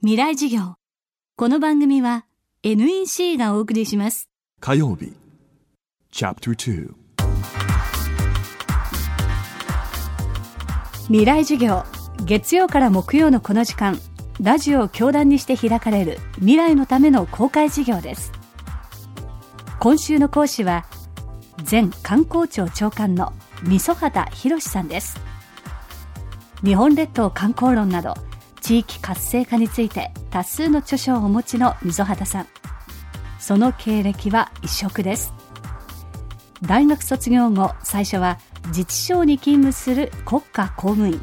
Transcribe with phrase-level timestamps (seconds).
[0.00, 0.74] 未来授業。
[1.34, 2.24] この番組は
[2.62, 4.28] NEC がお送りします。
[4.60, 5.12] 火曜日。
[6.12, 6.94] Chapter 2
[11.08, 11.82] 未来授業。
[12.24, 13.98] 月曜から木曜のこの時間。
[14.40, 16.20] ラジオを教壇にして開かれる。
[16.36, 18.30] 未来のための公開授業です。
[19.80, 20.86] 今週の講師は
[21.68, 23.32] 前観光庁長官の
[23.64, 25.18] みそ畑博さんです。
[26.62, 28.14] 日本列島観光論など
[28.68, 32.46] 地域活性化について多数の著書をお持ちの溝端さん。
[33.38, 35.32] その経歴は異色です。
[36.60, 41.18] 大学卒業後最初は自治省に勤務する国家公務員。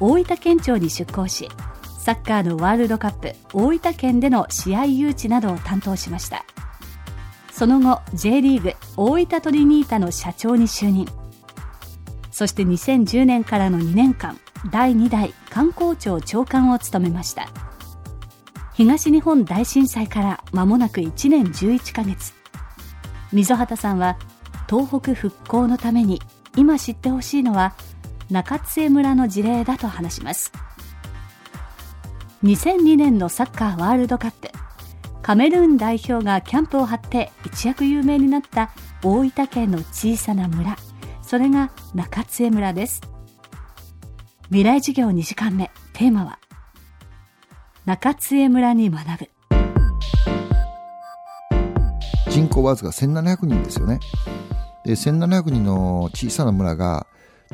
[0.00, 1.50] 大分県庁に出向し
[1.98, 6.46] サッカーのワールドカップ大分県での試合誘致などを担当しました。
[7.52, 11.06] その後 J リーグ大分トリニータの社長に就任。
[12.30, 17.48] そして2010年からの2年間第2代観光庁長官を務めました。
[18.72, 22.34] 東日本大震災から間もなく1年11ヶ月。
[23.32, 24.18] 溝端さんは
[24.68, 26.20] 東北復興のために
[26.56, 27.76] 今知ってほしいのは
[28.32, 30.50] 中津江村の事例だと話します。
[32.42, 34.48] 2002年のサッカーワールドカップ。
[35.22, 38.72] カメルーン代表がキャンプを張って一躍有名になった
[39.04, 40.76] 大分県の小さな村。
[41.22, 43.13] それが中津江村です。
[44.50, 45.70] 未来授業2時間目。
[45.94, 46.38] テーマは
[47.86, 49.30] 中津江村に学ぶ。
[52.30, 54.00] 人口わずか1700人ですよね。
[54.84, 57.06] で1700人の小さな村が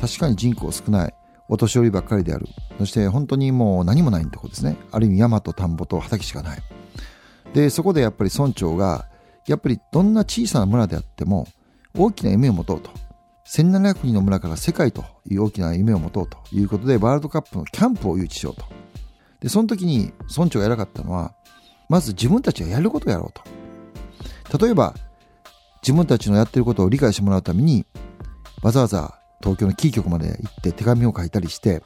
[0.00, 1.14] 確かに人口少ない
[1.50, 2.46] お年寄りばっかりである。
[2.78, 4.78] そして本当にもう何もないとこですね。
[4.90, 6.62] ある意味山と田んぼと畑しかない。
[7.52, 9.10] でそこでやっぱり村長が
[9.46, 11.46] やっぱりどんな小さな村であっても
[11.94, 13.07] 大きな夢を持とうと。
[13.48, 18.66] 1700人の村から世界という大きな夢を持とうということでワールドカップのキャンプを誘致しようと。
[19.40, 21.34] でその時に村長が偉かったのは
[21.88, 24.58] まず自分たちがやることをやろうと。
[24.58, 24.94] 例えば
[25.82, 27.86] 自分たちのやってることを理解してもらうために
[28.62, 31.82] わざわざ東京のキー局まで行って手紙を書いたりして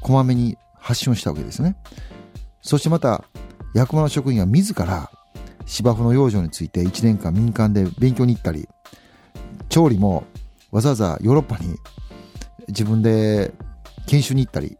[0.00, 1.76] こまめに発信をしたわけですね。
[2.62, 3.24] そしてまた
[3.74, 5.10] 役場の職員は自ら
[5.66, 8.66] 芝生の養生について1年間民間で勉強に行ったり
[9.68, 10.24] 調理も
[10.70, 11.76] わざわざヨーロッパに
[12.68, 13.52] 自分で
[14.06, 14.76] 研修に行ったり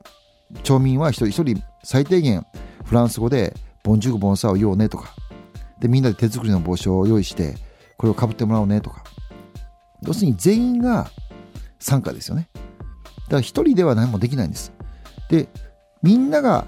[0.62, 2.47] 町民は一人一人最低限
[2.84, 3.54] フランス語で
[3.84, 5.15] ボンジュグボンサーを言おうねとか。
[5.81, 7.54] でみんなで手作りの帽子を用意して
[7.97, 9.04] これをかぶってもらおうねとか。
[10.03, 11.10] 要するに全員が
[11.78, 12.48] 参加ですよね。
[12.54, 12.66] だか
[13.37, 14.72] ら一人では何もできないんです。
[15.28, 15.48] で
[16.03, 16.66] みんなが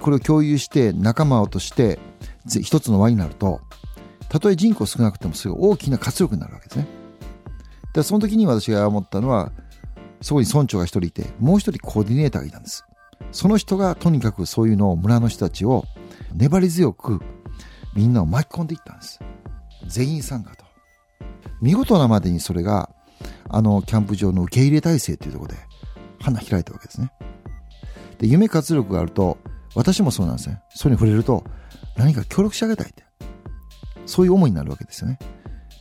[0.00, 1.98] これを共有して仲間をとして
[2.46, 3.60] 一つの輪になると
[4.28, 7.03] たとえ人口少なくてもそれが大きな活力になるわけですね。
[7.94, 9.52] でその時に私が思ったのは
[10.20, 12.84] そこに村長が一人いてもう一人コーディネーターがいたんです。
[13.30, 15.84] その人がとにかくそういうのを村の人たちを
[16.34, 17.20] 粘り強く
[17.94, 19.20] みんなを巻き込んでいったんです。
[19.86, 20.64] 全員参加と。
[21.62, 22.90] 見事なまでにそれが
[23.48, 25.58] あのキャンプ場の受け入れ体制というところで
[26.20, 27.12] 花開いたわけですね。
[28.18, 29.38] で夢活力があると
[29.74, 30.60] 私もそうなんですね。
[30.70, 31.44] それに触れると
[31.96, 33.04] 何か協力してあげたいって。
[34.06, 35.18] そういう思いになるわけですよね。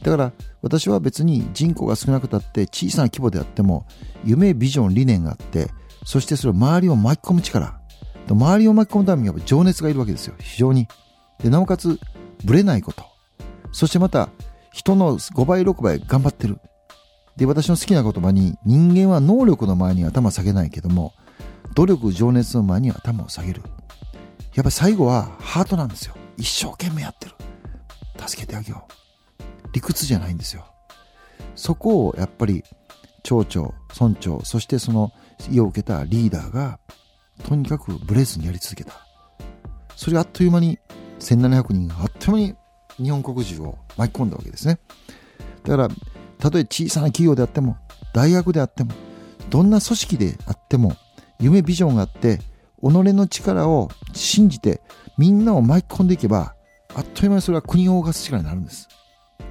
[0.03, 3.87] だから私は別に人口が少なくたって小さな規模であっても
[4.23, 5.69] 夢ビジョン理念があって
[6.05, 7.79] そしてそれを周りを巻き込む力。
[8.29, 10.35] 周りを巻き込むためには情熱がいるわけですよ。
[10.39, 10.87] 非常に
[11.41, 11.99] でなおかつ
[12.43, 13.03] ぶれないこと。
[13.71, 14.29] そしてまた
[14.71, 16.57] 人の5倍6倍頑張ってる。
[17.37, 21.13] で私の好きな言葉に人間は能力の前に頭下げないけども
[21.73, 23.61] 努力情熱の前に頭を下げる。
[24.53, 26.15] やっぱり最後はハートなんですよ。
[26.37, 27.35] 一生懸命やってる。
[28.25, 29.02] 助けてあげよう。
[29.73, 30.66] 理屈じゃないんですよ。
[31.56, 32.63] そこをやっぱり
[33.23, 35.11] 町長、村長、そしてその
[35.51, 36.79] 意を受けたリーダーが
[37.44, 38.94] とにかくブレずにやり続けた。
[39.95, 40.79] それがあっという間に
[41.19, 42.56] 1700人があっという間に
[42.97, 44.79] 日本国中を巻き込んだわけですね。
[45.63, 45.89] だから、
[46.39, 47.78] たとえ小さな企業であっても、
[48.13, 48.91] 大学であっても、
[49.50, 50.95] どんな組織であっても、
[51.39, 52.44] 夢ビジョンがあって、己
[52.81, 54.81] の力を信じて
[55.17, 56.56] みんなを巻き込んでいけば、
[56.95, 58.88] あっという間にそれは国を動かす力になるんです。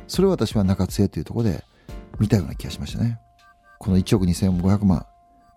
[0.07, 1.65] それを私は中津江というところで
[2.19, 3.19] 見たような気がしましたね。
[3.79, 5.07] この1億2500万。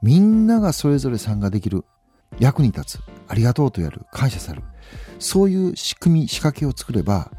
[0.02, 1.86] みんながそれぞれ参加できる。
[2.40, 3.00] 役に立つ。
[3.28, 4.02] ありがとうとやる。
[4.12, 4.66] 感謝される。
[5.20, 7.32] そういう仕組み、仕掛けを作れば、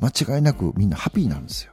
[0.00, 1.72] 間違いなくみんなハッピーになるんですよ。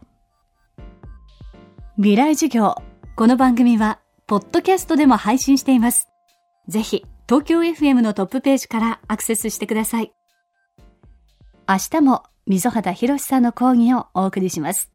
[1.97, 2.75] 未来授業。
[3.15, 6.07] この番組は、ポッドキャストでも配信しています。
[6.67, 10.13] ぜひ、東京 FM のトップページからアクセスしてください。
[11.67, 14.91] 明日も溝端博さんの講義をお送りします。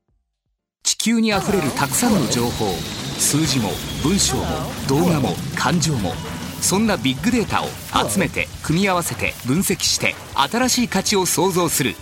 [0.82, 2.72] 地球にあふれるたくさんの情報
[3.18, 3.70] 数字も
[4.02, 4.44] 文章も
[4.88, 6.12] 動画も感情も
[6.60, 7.66] そんなビッグデータを
[8.08, 11.94] 集めて組み合わせて分析して新しい価値を創造する。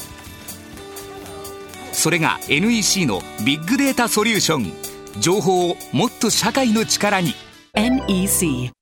[1.92, 4.72] それが NEC のビッグデータソリューション。
[5.20, 7.34] 情報をもっと社会の力に。
[7.74, 8.72] NEC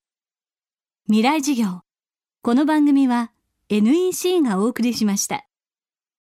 [1.06, 1.80] 未来事業。
[2.44, 3.30] この番組は
[3.68, 5.46] NEC がお送りしました